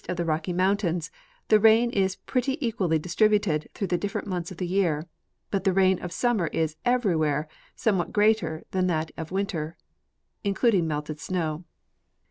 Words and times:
47 0.01 0.11
of 0.13 0.17
the 0.17 0.31
Rocky 0.31 0.51
mountains 0.53 1.11
the 1.49 1.59
rain 1.59 1.91
is 1.91 2.15
pretty 2.15 2.57
equally 2.65 2.97
distributed 2.97 3.69
through 3.75 3.85
the 3.85 3.99
different 3.99 4.25
months 4.27 4.49
of 4.49 4.57
the 4.57 4.65
year, 4.65 5.05
but 5.51 5.63
the 5.63 5.73
rain 5.73 5.99
of 6.01 6.11
sum 6.11 6.37
mer 6.37 6.47
is 6.47 6.75
everyiohere 6.87 7.45
somewhat 7.75 8.11
greater 8.11 8.63
than 8.71 8.87
that 8.87 9.11
of 9.15 9.29
winter, 9.31 9.77
including 10.43 10.87
melted 10.87 11.19
snow." 11.19 11.65